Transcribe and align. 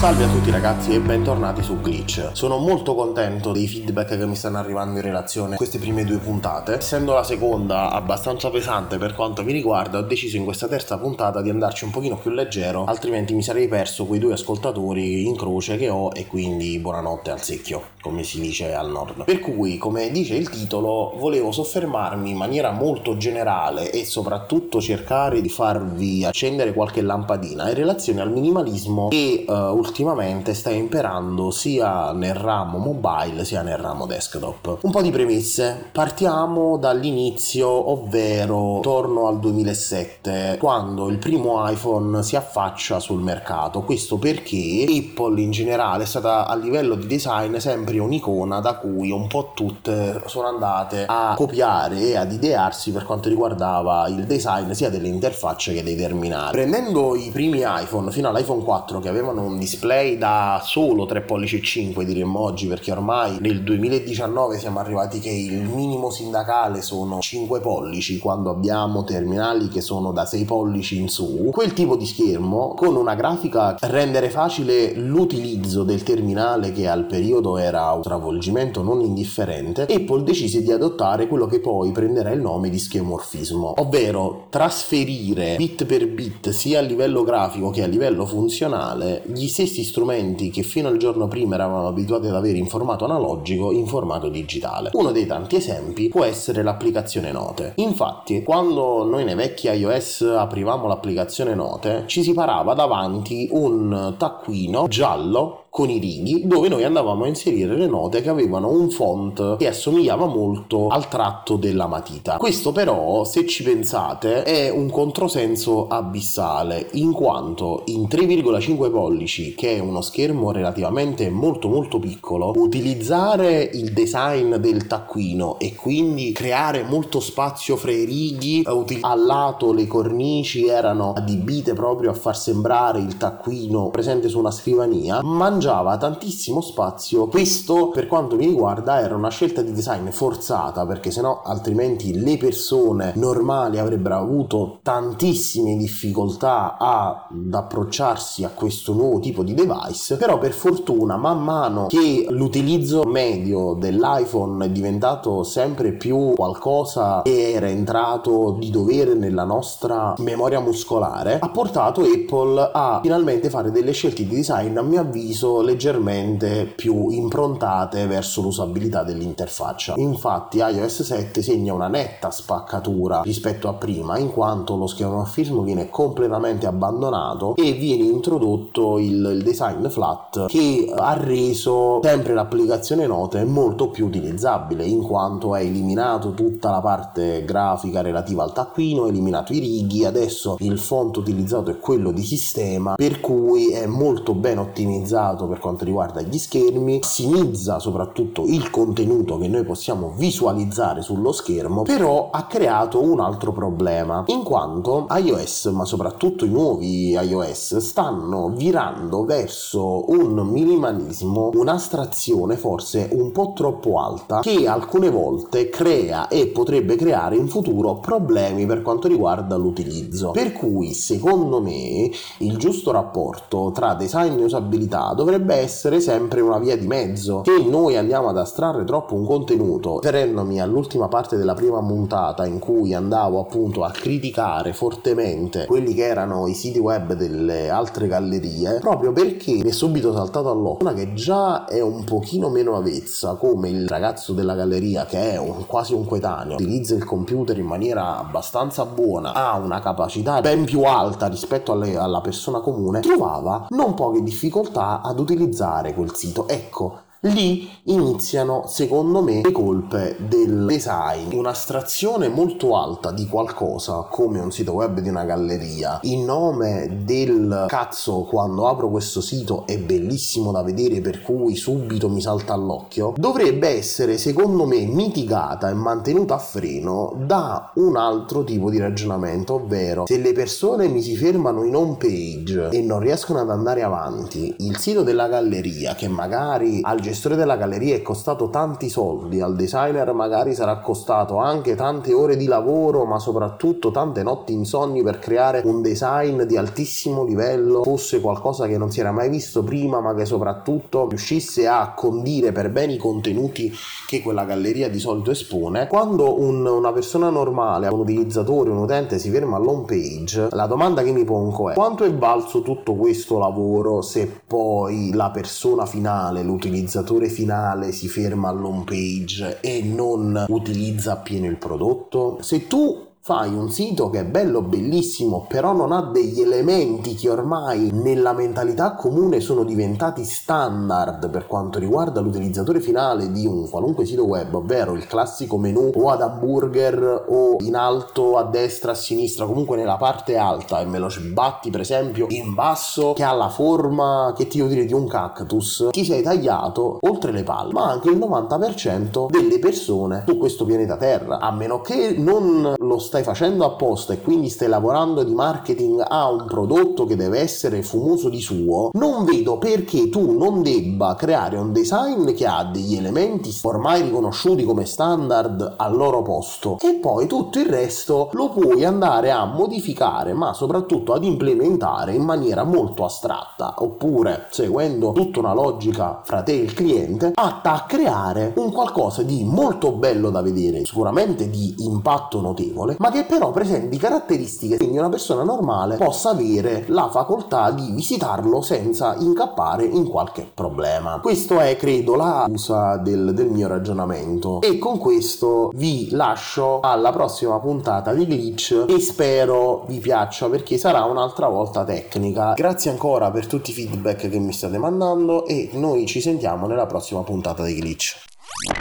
Salve 0.00 0.24
a 0.24 0.28
tutti 0.28 0.50
ragazzi 0.50 0.94
e 0.94 0.98
bentornati 0.98 1.62
su 1.62 1.78
Glitch. 1.78 2.30
Sono 2.32 2.56
molto 2.56 2.94
contento 2.94 3.52
dei 3.52 3.68
feedback 3.68 4.16
che 4.16 4.24
mi 4.24 4.34
stanno 4.34 4.56
arrivando 4.56 4.96
in 4.96 5.04
relazione 5.04 5.52
a 5.52 5.56
queste 5.58 5.78
prime 5.78 6.04
due 6.04 6.16
puntate. 6.16 6.78
Essendo 6.78 7.12
la 7.12 7.22
seconda 7.22 7.90
abbastanza 7.90 8.48
pesante 8.48 8.96
per 8.96 9.14
quanto 9.14 9.44
mi 9.44 9.52
riguarda, 9.52 9.98
ho 9.98 10.02
deciso 10.02 10.38
in 10.38 10.44
questa 10.44 10.68
terza 10.68 10.96
puntata 10.96 11.42
di 11.42 11.50
andarci 11.50 11.84
un 11.84 11.90
pochino 11.90 12.16
più 12.16 12.30
leggero, 12.30 12.86
altrimenti 12.86 13.34
mi 13.34 13.42
sarei 13.42 13.68
perso 13.68 14.06
quei 14.06 14.18
due 14.18 14.32
ascoltatori 14.32 15.26
in 15.26 15.36
croce 15.36 15.76
che 15.76 15.90
ho 15.90 16.10
e 16.14 16.26
quindi 16.26 16.78
buonanotte 16.78 17.30
al 17.30 17.42
secchio, 17.42 17.82
come 18.00 18.22
si 18.22 18.40
dice 18.40 18.72
al 18.72 18.90
nord. 18.90 19.24
Per 19.24 19.40
cui, 19.40 19.76
come 19.76 20.10
dice 20.10 20.34
il 20.34 20.48
titolo, 20.48 21.12
volevo 21.18 21.52
soffermarmi 21.52 22.30
in 22.30 22.38
maniera 22.38 22.70
molto 22.70 23.18
generale 23.18 23.90
e 23.90 24.06
soprattutto 24.06 24.80
cercare 24.80 25.42
di 25.42 25.50
farvi 25.50 26.24
accendere 26.24 26.72
qualche 26.72 27.02
lampadina 27.02 27.68
in 27.68 27.74
relazione 27.74 28.22
al 28.22 28.32
minimalismo 28.32 29.08
che 29.08 29.44
uh, 29.46 29.52
ultimamente 29.90 30.54
sta 30.54 30.70
imperando 30.70 31.50
sia 31.50 32.12
nel 32.12 32.34
ramo 32.34 32.78
mobile 32.78 33.44
sia 33.44 33.62
nel 33.62 33.76
ramo 33.76 34.06
desktop. 34.06 34.78
Un 34.82 34.90
po' 34.92 35.02
di 35.02 35.10
premesse, 35.10 35.88
partiamo 35.90 36.76
dall'inizio, 36.76 37.90
ovvero 37.90 38.78
torno 38.82 39.26
al 39.26 39.40
2007, 39.40 40.58
quando 40.60 41.08
il 41.08 41.18
primo 41.18 41.68
iPhone 41.68 42.22
si 42.22 42.36
affaccia 42.36 43.00
sul 43.00 43.20
mercato. 43.20 43.82
Questo 43.82 44.16
perché 44.16 44.86
Apple 44.88 45.40
in 45.40 45.50
generale 45.50 46.04
è 46.04 46.06
stata 46.06 46.46
a 46.46 46.54
livello 46.54 46.94
di 46.94 47.08
design 47.08 47.56
sempre 47.56 47.98
un'icona 47.98 48.60
da 48.60 48.74
cui 48.74 49.10
un 49.10 49.26
po' 49.26 49.50
tutte 49.54 50.22
sono 50.26 50.46
andate 50.46 51.04
a 51.08 51.34
copiare 51.36 51.98
e 52.00 52.16
ad 52.16 52.32
idearsi 52.32 52.92
per 52.92 53.04
quanto 53.04 53.28
riguardava 53.28 54.06
il 54.06 54.24
design 54.24 54.70
sia 54.70 54.88
delle 54.88 55.08
interfacce 55.08 55.72
che 55.74 55.82
dei 55.82 55.96
terminali. 55.96 56.52
Prendendo 56.52 57.16
i 57.16 57.30
primi 57.32 57.62
iPhone 57.64 58.12
fino 58.12 58.28
all'iPhone 58.28 58.62
4 58.62 59.00
che 59.00 59.08
avevano 59.08 59.42
un 59.42 59.58
display 59.58 59.78
display 59.80 60.18
da 60.18 60.60
solo 60.62 61.06
3 61.06 61.22
pollici 61.22 61.56
e 61.56 61.62
5 61.62 62.04
diremmo 62.04 62.38
oggi 62.38 62.66
perché 62.66 62.92
ormai 62.92 63.38
nel 63.40 63.62
2019 63.62 64.58
siamo 64.58 64.78
arrivati 64.78 65.20
che 65.20 65.30
il 65.30 65.62
minimo 65.62 66.10
sindacale 66.10 66.82
sono 66.82 67.18
5 67.18 67.60
pollici 67.60 68.18
quando 68.18 68.50
abbiamo 68.50 69.04
terminali 69.04 69.68
che 69.68 69.80
sono 69.80 70.12
da 70.12 70.26
6 70.26 70.44
pollici 70.44 70.98
in 70.98 71.08
su. 71.08 71.48
Quel 71.50 71.72
tipo 71.72 71.96
di 71.96 72.04
schermo 72.04 72.74
con 72.74 72.94
una 72.94 73.14
grafica 73.14 73.76
rendere 73.80 74.28
facile 74.28 74.92
l'utilizzo 74.92 75.82
del 75.82 76.02
terminale 76.02 76.72
che 76.72 76.86
al 76.86 77.06
periodo 77.06 77.56
era 77.56 77.90
un 77.92 78.02
travolgimento 78.02 78.82
non 78.82 79.00
indifferente 79.00 79.82
Apple 79.82 80.24
decise 80.24 80.62
di 80.62 80.72
adottare 80.72 81.26
quello 81.26 81.46
che 81.46 81.60
poi 81.60 81.90
prenderà 81.92 82.30
il 82.32 82.40
nome 82.40 82.68
di 82.68 82.78
schemorfismo 82.78 83.74
ovvero 83.78 84.46
trasferire 84.50 85.56
bit 85.56 85.86
per 85.86 86.06
bit 86.08 86.50
sia 86.50 86.80
a 86.80 86.82
livello 86.82 87.22
grafico 87.22 87.70
che 87.70 87.82
a 87.82 87.86
livello 87.86 88.26
funzionale 88.26 89.22
gli 89.26 89.46
stessi 89.46 89.69
stessi 89.70 89.84
strumenti 89.84 90.50
che 90.50 90.64
fino 90.64 90.88
al 90.88 90.96
giorno 90.96 91.28
prima 91.28 91.54
eravamo 91.54 91.86
abituati 91.86 92.26
ad 92.26 92.34
avere 92.34 92.58
in 92.58 92.66
formato 92.66 93.04
analogico 93.04 93.70
in 93.70 93.86
formato 93.86 94.28
digitale. 94.28 94.90
Uno 94.94 95.12
dei 95.12 95.26
tanti 95.26 95.56
esempi 95.56 96.08
può 96.08 96.24
essere 96.24 96.62
l'applicazione 96.62 97.30
Note. 97.30 97.74
Infatti, 97.76 98.42
quando 98.42 99.04
noi 99.04 99.24
nei 99.24 99.36
vecchi 99.36 99.68
iOS 99.68 100.22
aprivamo 100.22 100.88
l'applicazione 100.88 101.54
Note, 101.54 102.02
ci 102.06 102.22
si 102.24 102.34
parava 102.34 102.74
davanti 102.74 103.48
un 103.52 104.14
taccuino 104.18 104.88
giallo 104.88 105.59
con 105.70 105.88
i 105.88 105.98
righi 105.98 106.46
dove 106.46 106.68
noi 106.68 106.82
andavamo 106.82 107.24
a 107.24 107.28
inserire 107.28 107.76
le 107.76 107.86
note 107.86 108.20
che 108.20 108.28
avevano 108.28 108.70
un 108.70 108.90
font 108.90 109.56
che 109.56 109.68
assomigliava 109.68 110.26
molto 110.26 110.88
al 110.88 111.08
tratto 111.08 111.54
della 111.56 111.86
matita. 111.86 112.36
Questo 112.38 112.72
però, 112.72 113.24
se 113.24 113.46
ci 113.46 113.62
pensate, 113.62 114.42
è 114.42 114.68
un 114.68 114.90
controsenso 114.90 115.86
abissale 115.86 116.88
in 116.94 117.12
quanto 117.12 117.82
in 117.86 118.02
3,5 118.02 118.90
pollici, 118.90 119.54
che 119.54 119.76
è 119.76 119.78
uno 119.78 120.00
schermo 120.00 120.50
relativamente 120.50 121.30
molto 121.30 121.68
molto 121.68 122.00
piccolo, 122.00 122.52
utilizzare 122.56 123.62
il 123.72 123.92
design 123.92 124.56
del 124.56 124.88
taccuino 124.88 125.58
e 125.60 125.74
quindi 125.76 126.32
creare 126.32 126.82
molto 126.82 127.20
spazio 127.20 127.76
fra 127.76 127.92
i 127.92 128.04
righi, 128.04 128.64
al 129.02 129.24
lato 129.24 129.72
le 129.72 129.86
cornici 129.86 130.66
erano 130.66 131.12
adibite 131.12 131.74
proprio 131.74 132.10
a 132.10 132.14
far 132.14 132.36
sembrare 132.36 132.98
il 132.98 133.16
taccuino 133.16 133.90
presente 133.90 134.28
su 134.28 134.38
una 134.38 134.50
scrivania, 134.50 135.20
ma 135.22 135.58
mangiava 135.60 135.98
tantissimo 135.98 136.62
spazio. 136.62 137.26
Questo, 137.26 137.90
per 137.90 138.06
quanto 138.06 138.34
mi 138.36 138.46
riguarda, 138.46 139.00
era 139.00 139.14
una 139.14 139.28
scelta 139.28 139.60
di 139.60 139.72
design 139.72 140.08
forzata 140.08 140.86
perché 140.86 141.10
sennò 141.10 141.42
altrimenti 141.44 142.18
le 142.18 142.38
persone 142.38 143.12
normali 143.16 143.78
avrebbero 143.78 144.16
avuto 144.16 144.78
tantissime 144.82 145.76
difficoltà 145.76 146.78
ad 146.78 147.52
approcciarsi 147.52 148.42
a 148.44 148.48
questo 148.54 148.94
nuovo 148.94 149.18
tipo 149.20 149.42
di 149.42 149.52
device. 149.52 150.16
Però 150.16 150.38
per 150.38 150.52
fortuna, 150.52 151.18
man 151.18 151.42
mano 151.42 151.88
che 151.88 152.24
l'utilizzo 152.30 153.02
medio 153.02 153.74
dell'iPhone 153.74 154.64
è 154.64 154.70
diventato 154.70 155.42
sempre 155.42 155.92
più 155.92 156.32
qualcosa 156.36 157.20
che 157.22 157.52
era 157.52 157.68
entrato 157.68 158.56
di 158.58 158.70
dovere 158.70 159.12
nella 159.12 159.44
nostra 159.44 160.14
memoria 160.20 160.60
muscolare, 160.60 161.38
ha 161.38 161.50
portato 161.50 162.00
Apple 162.00 162.70
a 162.72 163.00
finalmente 163.02 163.50
fare 163.50 163.70
delle 163.70 163.92
scelte 163.92 164.26
di 164.26 164.36
design, 164.36 164.78
a 164.78 164.82
mio 164.82 165.00
avviso, 165.00 165.49
leggermente 165.60 166.64
più 166.64 167.10
improntate 167.10 168.06
verso 168.06 168.40
l'usabilità 168.40 169.02
dell'interfaccia. 169.02 169.94
Infatti 169.96 170.58
iOS 170.58 171.02
7 171.02 171.42
segna 171.42 171.74
una 171.74 171.88
netta 171.88 172.30
spaccatura 172.30 173.22
rispetto 173.22 173.68
a 173.68 173.74
prima, 173.74 174.18
in 174.18 174.30
quanto 174.30 174.76
lo 174.76 174.86
schemorfismo 174.86 175.62
viene 175.62 175.90
completamente 175.90 176.66
abbandonato 176.66 177.54
e 177.56 177.72
viene 177.72 178.04
introdotto 178.04 178.98
il, 178.98 179.32
il 179.34 179.42
design 179.42 179.86
flat 179.88 180.46
che 180.46 180.92
ha 180.94 181.14
reso 181.14 182.00
sempre 182.02 182.34
l'applicazione 182.34 183.06
note 183.06 183.44
molto 183.44 183.88
più 183.88 184.06
utilizzabile, 184.06 184.84
in 184.84 185.02
quanto 185.02 185.52
ha 185.52 185.60
eliminato 185.60 186.32
tutta 186.32 186.70
la 186.70 186.80
parte 186.80 187.44
grafica 187.44 188.00
relativa 188.00 188.44
al 188.44 188.52
taccuino, 188.52 189.06
eliminato 189.06 189.52
i 189.52 189.58
righi, 189.58 190.04
adesso 190.04 190.56
il 190.60 190.78
font 190.78 191.16
utilizzato 191.16 191.70
è 191.70 191.78
quello 191.78 192.12
di 192.12 192.22
sistema, 192.22 192.94
per 192.94 193.20
cui 193.20 193.72
è 193.72 193.86
molto 193.86 194.34
ben 194.34 194.58
ottimizzato 194.58 195.39
per 195.46 195.58
quanto 195.58 195.84
riguarda 195.84 196.20
gli 196.20 196.38
schermi, 196.38 197.00
massimizza 197.10 197.78
soprattutto 197.78 198.44
il 198.46 198.70
contenuto 198.70 199.38
che 199.38 199.48
noi 199.48 199.64
possiamo 199.64 200.12
visualizzare 200.16 201.02
sullo 201.02 201.32
schermo, 201.32 201.82
però 201.82 202.30
ha 202.30 202.44
creato 202.44 203.02
un 203.02 203.20
altro 203.20 203.52
problema, 203.52 204.24
in 204.26 204.42
quanto 204.42 205.06
iOS, 205.10 205.66
ma 205.66 205.84
soprattutto 205.84 206.44
i 206.44 206.48
nuovi 206.48 207.10
iOS, 207.10 207.78
stanno 207.78 208.50
virando 208.50 209.24
verso 209.24 210.10
un 210.10 210.34
minimalismo, 210.34 211.50
un'astrazione 211.54 212.56
forse 212.56 213.08
un 213.12 213.32
po' 213.32 213.52
troppo 213.54 213.98
alta, 213.98 214.40
che 214.40 214.68
alcune 214.68 215.10
volte 215.10 215.68
crea 215.68 216.28
e 216.28 216.48
potrebbe 216.48 216.96
creare 216.96 217.36
in 217.36 217.48
futuro 217.48 217.96
problemi 217.96 218.66
per 218.66 218.82
quanto 218.82 219.08
riguarda 219.08 219.56
l'utilizzo. 219.56 220.30
Per 220.30 220.52
cui, 220.52 220.92
secondo 220.92 221.60
me, 221.60 222.10
il 222.38 222.56
giusto 222.56 222.90
rapporto 222.90 223.70
tra 223.72 223.94
design 223.94 224.38
e 224.38 224.44
usabilità 224.44 225.12
dovrebbe 225.14 225.29
dovrebbe 225.30 225.54
essere 225.54 226.00
sempre 226.00 226.40
una 226.40 226.58
via 226.58 226.76
di 226.76 226.86
mezzo. 226.88 227.42
Che 227.42 227.62
noi 227.64 227.96
andiamo 227.96 228.28
ad 228.28 228.36
astrarre 228.36 228.84
troppo 228.84 229.14
un 229.14 229.24
contenuto, 229.24 230.00
riferendomi 230.00 230.60
all'ultima 230.60 231.06
parte 231.06 231.36
della 231.36 231.54
prima 231.54 231.78
puntata 231.78 232.44
in 232.46 232.58
cui 232.58 232.94
andavo 232.94 233.38
appunto 233.38 233.84
a 233.84 233.90
criticare 233.90 234.72
fortemente 234.72 235.66
quelli 235.66 235.94
che 235.94 236.04
erano 236.04 236.48
i 236.48 236.54
siti 236.54 236.80
web 236.80 237.12
delle 237.12 237.70
altre 237.70 238.08
gallerie, 238.08 238.78
proprio 238.80 239.12
perché 239.12 239.52
mi 239.52 239.68
è 239.68 239.70
subito 239.70 240.12
saltato 240.12 240.50
all'occhio 240.50 240.88
una 240.88 240.94
che 240.94 241.14
già 241.14 241.66
è 241.66 241.80
un 241.80 242.02
pochino 242.04 242.48
meno 242.48 242.76
avezza, 242.76 243.34
come 243.34 243.68
il 243.68 243.86
ragazzo 243.86 244.32
della 244.32 244.54
galleria 244.54 245.04
che 245.04 245.34
è 245.34 245.38
un, 245.38 245.66
quasi 245.66 245.94
un 245.94 246.04
coetaneo, 246.04 246.54
utilizza 246.54 246.94
il 246.94 247.04
computer 247.04 247.56
in 247.56 247.66
maniera 247.66 248.18
abbastanza 248.18 248.84
buona, 248.84 249.32
ha 249.34 249.56
una 249.58 249.78
capacità 249.78 250.40
ben 250.40 250.64
più 250.64 250.82
alta 250.82 251.28
rispetto 251.28 251.72
alle, 251.72 251.96
alla 251.96 252.20
persona 252.20 252.58
comune, 252.60 253.00
trovava 253.00 253.66
non 253.70 253.94
poche 253.94 254.22
difficoltà 254.22 255.02
ad 255.02 255.18
utilizzare 255.20 255.94
quel 255.94 256.14
sito. 256.14 256.48
Ecco, 256.48 257.02
Lì 257.24 257.68
iniziano, 257.84 258.64
secondo 258.66 259.20
me, 259.20 259.42
le 259.42 259.52
colpe 259.52 260.16
del 260.26 260.64
design. 260.64 261.36
Un'astrazione 261.36 262.28
molto 262.28 262.78
alta 262.78 263.12
di 263.12 263.26
qualcosa, 263.26 264.06
come 264.10 264.40
un 264.40 264.50
sito 264.50 264.72
web 264.72 265.00
di 265.00 265.10
una 265.10 265.24
galleria, 265.24 265.98
in 266.04 266.24
nome 266.24 267.02
del 267.04 267.66
cazzo, 267.68 268.22
quando 268.22 268.66
apro 268.68 268.88
questo 268.88 269.20
sito 269.20 269.66
è 269.66 269.76
bellissimo 269.78 270.50
da 270.50 270.62
vedere, 270.62 271.02
per 271.02 271.20
cui 271.20 271.56
subito 271.56 272.08
mi 272.08 272.22
salta 272.22 272.54
all'occhio, 272.54 273.12
dovrebbe 273.18 273.68
essere, 273.68 274.16
secondo 274.16 274.64
me, 274.64 274.86
mitigata 274.86 275.68
e 275.68 275.74
mantenuta 275.74 276.36
a 276.36 276.38
freno 276.38 277.12
da 277.18 277.70
un 277.74 277.96
altro 277.96 278.44
tipo 278.44 278.70
di 278.70 278.78
ragionamento, 278.78 279.56
ovvero 279.56 280.06
se 280.06 280.16
le 280.16 280.32
persone 280.32 280.88
mi 280.88 281.02
si 281.02 281.14
fermano 281.16 281.64
in 281.64 281.76
home 281.76 281.96
page 281.98 282.70
e 282.70 282.80
non 282.80 283.00
riescono 283.00 283.40
ad 283.40 283.50
andare 283.50 283.82
avanti, 283.82 284.54
il 284.60 284.78
sito 284.78 285.02
della 285.02 285.28
galleria, 285.28 285.94
che 285.94 286.08
magari 286.08 286.80
al 286.82 287.08
gestore 287.10 287.34
della 287.34 287.56
galleria 287.56 287.96
è 287.96 288.02
costato 288.02 288.50
tanti 288.50 288.88
soldi, 288.88 289.40
al 289.40 289.56
designer 289.56 290.12
magari 290.12 290.54
sarà 290.54 290.78
costato 290.78 291.38
anche 291.38 291.74
tante 291.74 292.12
ore 292.12 292.36
di 292.36 292.46
lavoro, 292.46 293.04
ma 293.04 293.18
soprattutto 293.18 293.90
tante 293.90 294.22
notti 294.22 294.52
insonni 294.52 295.02
per 295.02 295.18
creare 295.18 295.60
un 295.64 295.82
design 295.82 296.42
di 296.42 296.56
altissimo 296.56 297.24
livello, 297.24 297.82
fosse 297.82 298.20
qualcosa 298.20 298.68
che 298.68 298.78
non 298.78 298.92
si 298.92 299.00
era 299.00 299.10
mai 299.10 299.28
visto 299.28 299.64
prima, 299.64 300.00
ma 300.00 300.14
che 300.14 300.24
soprattutto 300.24 301.08
riuscisse 301.08 301.66
a 301.66 301.92
condire 301.96 302.52
per 302.52 302.70
bene 302.70 302.92
i 302.92 302.96
contenuti 302.96 303.72
che 304.06 304.22
quella 304.22 304.44
galleria 304.44 304.88
di 304.88 305.00
solito 305.00 305.32
espone. 305.32 305.88
Quando 305.88 306.40
un, 306.40 306.64
una 306.64 306.92
persona 306.92 307.28
normale, 307.28 307.88
un 307.88 307.98
utilizzatore, 307.98 308.70
un 308.70 308.78
utente 308.78 309.18
si 309.18 309.30
ferma 309.30 309.56
all'home 309.56 309.84
page, 309.84 310.46
la 310.52 310.66
domanda 310.66 311.02
che 311.02 311.10
mi 311.10 311.24
pongo 311.24 311.70
è 311.70 311.74
quanto 311.74 312.04
è 312.04 312.14
valso 312.14 312.62
tutto 312.62 312.94
questo 312.94 313.38
lavoro 313.38 314.00
se 314.00 314.30
poi 314.46 315.10
la 315.12 315.30
persona 315.30 315.86
finale, 315.86 316.44
l'utilizzatore 316.44 316.98
finale 317.28 317.92
si 317.92 318.08
ferma 318.08 318.48
all'home 318.48 318.84
page 318.84 319.58
e 319.60 319.82
non 319.82 320.46
utilizza 320.48 321.12
appieno 321.12 321.46
il 321.46 321.56
prodotto? 321.56 322.38
Se 322.40 322.66
tu 322.66 323.08
fai 323.22 323.52
un 323.52 323.70
sito 323.70 324.08
che 324.08 324.20
è 324.20 324.24
bello, 324.24 324.62
bellissimo, 324.62 325.44
però 325.46 325.74
non 325.74 325.92
ha 325.92 326.00
degli 326.10 326.40
elementi 326.40 327.14
che 327.14 327.28
ormai 327.28 327.90
nella 327.92 328.32
mentalità 328.32 328.94
comune 328.94 329.40
sono 329.40 329.62
diventati 329.62 330.24
standard 330.24 331.28
per 331.28 331.46
quanto 331.46 331.78
riguarda 331.78 332.20
l'utilizzatore 332.20 332.80
finale 332.80 333.30
di 333.30 333.46
un 333.46 333.68
qualunque 333.68 334.06
sito 334.06 334.24
web, 334.24 334.54
ovvero 334.54 334.94
il 334.94 335.06
classico 335.06 335.58
menu 335.58 335.90
o 335.94 336.08
ad 336.08 336.22
hamburger 336.22 337.26
o 337.28 337.56
in 337.60 337.76
alto 337.76 338.38
a 338.38 338.44
destra, 338.44 338.92
a 338.92 338.94
sinistra, 338.94 339.44
comunque 339.44 339.76
nella 339.76 339.96
parte 339.96 340.38
alta 340.38 340.80
e 340.80 340.86
me 340.86 340.98
lo 340.98 341.10
sbatti 341.10 341.68
per 341.68 341.80
esempio 341.80 342.24
in 342.30 342.54
basso 342.54 343.12
che 343.12 343.22
ha 343.22 343.32
la 343.32 343.50
forma 343.50 344.32
che 344.34 344.46
ti 344.46 344.56
devo 344.56 344.70
dire 344.70 344.86
di 344.86 344.94
un 344.94 345.06
cactus, 345.06 345.88
ti 345.90 346.06
sei 346.06 346.22
tagliato 346.22 346.98
oltre 347.02 347.32
le 347.32 347.42
palle, 347.42 347.72
ma 347.74 347.90
anche 347.90 348.08
il 348.08 348.16
90% 348.16 349.26
delle 349.28 349.58
persone 349.58 350.24
su 350.26 350.38
questo 350.38 350.64
pianeta 350.64 350.96
Terra, 350.96 351.38
a 351.38 351.50
meno 351.50 351.82
che 351.82 352.14
non 352.16 352.74
lo 352.90 352.98
stai 352.98 353.22
facendo 353.22 353.64
apposta 353.64 354.12
e 354.12 354.20
quindi 354.20 354.48
stai 354.48 354.66
lavorando 354.66 355.22
di 355.22 355.32
marketing 355.32 356.04
a 356.06 356.28
un 356.28 356.44
prodotto 356.44 357.06
che 357.06 357.14
deve 357.14 357.38
essere 357.38 357.84
fumoso 357.84 358.28
di 358.28 358.40
suo, 358.40 358.90
non 358.94 359.24
vedo 359.24 359.58
perché 359.58 360.08
tu 360.08 360.36
non 360.36 360.60
debba 360.62 361.14
creare 361.14 361.56
un 361.56 361.72
design 361.72 362.32
che 362.32 362.46
ha 362.46 362.64
degli 362.64 362.96
elementi 362.96 363.56
ormai 363.62 364.02
riconosciuti 364.02 364.64
come 364.64 364.86
standard 364.86 365.74
al 365.76 365.94
loro 365.94 366.22
posto 366.22 366.78
e 366.80 366.94
poi 366.94 367.28
tutto 367.28 367.60
il 367.60 367.66
resto 367.66 368.30
lo 368.32 368.50
puoi 368.50 368.84
andare 368.84 369.30
a 369.30 369.44
modificare 369.44 370.32
ma 370.32 370.52
soprattutto 370.52 371.12
ad 371.12 371.22
implementare 371.22 372.14
in 372.14 372.22
maniera 372.22 372.64
molto 372.64 373.04
astratta. 373.04 373.74
Oppure 373.78 374.46
seguendo 374.50 375.12
tutta 375.12 375.38
una 375.38 375.54
logica 375.54 376.22
fra 376.24 376.42
te 376.42 376.52
e 376.52 376.62
il 376.62 376.74
cliente 376.74 377.30
atta 377.34 377.72
a 377.72 377.84
creare 377.84 378.52
un 378.56 378.72
qualcosa 378.72 379.22
di 379.22 379.44
molto 379.44 379.92
bello 379.92 380.30
da 380.30 380.42
vedere 380.42 380.84
sicuramente 380.84 381.48
di 381.48 381.72
impatto 381.78 382.40
notevole 382.80 382.96
ma 382.98 383.10
che 383.10 383.24
però 383.24 383.50
presenti 383.50 383.98
caratteristiche 383.98 384.76
quindi 384.76 384.98
una 384.98 385.08
persona 385.08 385.42
normale 385.42 385.96
possa 385.96 386.30
avere 386.30 386.84
la 386.88 387.08
facoltà 387.10 387.70
di 387.70 387.90
visitarlo 387.92 388.62
senza 388.62 389.16
incappare 389.18 389.84
in 389.84 390.08
qualche 390.08 390.48
problema. 390.52 391.20
Questo 391.20 391.60
è, 391.60 391.76
credo, 391.76 392.14
la 392.14 392.46
usa 392.48 392.96
del, 392.96 393.32
del 393.34 393.48
mio 393.48 393.68
ragionamento. 393.68 394.60
E 394.60 394.78
con 394.78 394.98
questo 394.98 395.70
vi 395.74 396.08
lascio 396.10 396.80
alla 396.80 397.12
prossima 397.12 397.58
puntata 397.58 398.12
di 398.12 398.26
Glitch 398.26 398.84
e 398.88 399.00
spero 399.00 399.84
vi 399.86 399.98
piaccia 399.98 400.48
perché 400.48 400.78
sarà 400.78 401.04
un'altra 401.04 401.48
volta 401.48 401.84
tecnica. 401.84 402.52
Grazie 402.54 402.90
ancora 402.90 403.30
per 403.30 403.46
tutti 403.46 403.70
i 403.70 403.74
feedback 403.74 404.28
che 404.28 404.38
mi 404.38 404.52
state 404.52 404.78
mandando 404.78 405.46
e 405.46 405.70
noi 405.72 406.06
ci 406.06 406.20
sentiamo 406.20 406.66
nella 406.66 406.86
prossima 406.86 407.22
puntata 407.22 407.64
di 407.64 407.74
Glitch. 407.74 408.16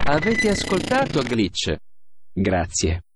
Avete 0.06 0.50
ascoltato 0.50 1.22
Glitch? 1.22 1.76
Grazie. 2.34 3.04